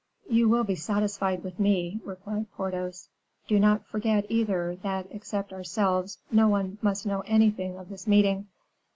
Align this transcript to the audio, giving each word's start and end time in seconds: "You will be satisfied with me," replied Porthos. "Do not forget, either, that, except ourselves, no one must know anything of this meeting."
"You 0.27 0.49
will 0.49 0.63
be 0.63 0.73
satisfied 0.73 1.43
with 1.43 1.59
me," 1.59 1.99
replied 2.03 2.51
Porthos. 2.53 3.07
"Do 3.47 3.59
not 3.59 3.85
forget, 3.85 4.25
either, 4.29 4.75
that, 4.81 5.05
except 5.11 5.53
ourselves, 5.53 6.17
no 6.31 6.47
one 6.47 6.79
must 6.81 7.05
know 7.05 7.21
anything 7.27 7.77
of 7.77 7.89
this 7.89 8.07
meeting." 8.07 8.47